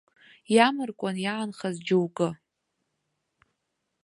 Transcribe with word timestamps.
Иамаркуан 0.55 1.15
иаанхаз 1.21 1.75
џьоукы. 1.85 2.29